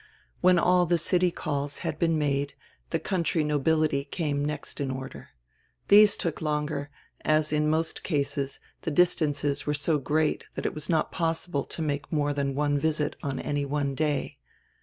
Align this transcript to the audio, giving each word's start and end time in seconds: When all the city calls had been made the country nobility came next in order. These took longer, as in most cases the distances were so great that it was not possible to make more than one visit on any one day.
When 0.39 0.57
all 0.57 0.87
the 0.87 0.97
city 0.97 1.29
calls 1.29 1.77
had 1.85 1.99
been 1.99 2.17
made 2.17 2.55
the 2.89 2.97
country 2.97 3.43
nobility 3.43 4.03
came 4.05 4.43
next 4.43 4.81
in 4.81 4.89
order. 4.89 5.29
These 5.89 6.17
took 6.17 6.41
longer, 6.41 6.89
as 7.23 7.53
in 7.53 7.69
most 7.69 8.01
cases 8.01 8.59
the 8.81 8.89
distances 8.89 9.67
were 9.67 9.75
so 9.75 9.99
great 9.99 10.47
that 10.55 10.65
it 10.65 10.73
was 10.73 10.89
not 10.89 11.11
possible 11.11 11.65
to 11.65 11.83
make 11.83 12.11
more 12.11 12.33
than 12.33 12.55
one 12.55 12.79
visit 12.79 13.15
on 13.21 13.37
any 13.41 13.63
one 13.63 13.93
day. 13.93 14.39